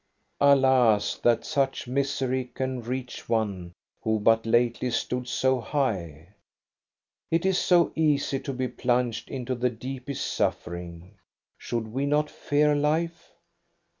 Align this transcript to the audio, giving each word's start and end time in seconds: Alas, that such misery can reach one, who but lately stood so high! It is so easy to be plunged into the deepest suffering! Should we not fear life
Alas, 0.39 1.15
that 1.17 1.45
such 1.45 1.87
misery 1.87 2.45
can 2.55 2.81
reach 2.81 3.29
one, 3.29 3.71
who 4.01 4.19
but 4.19 4.47
lately 4.47 4.89
stood 4.89 5.27
so 5.27 5.59
high! 5.61 6.29
It 7.29 7.45
is 7.45 7.59
so 7.59 7.91
easy 7.93 8.39
to 8.39 8.51
be 8.53 8.67
plunged 8.67 9.29
into 9.29 9.53
the 9.53 9.69
deepest 9.69 10.25
suffering! 10.25 11.19
Should 11.59 11.89
we 11.93 12.07
not 12.07 12.31
fear 12.31 12.73
life 12.73 13.35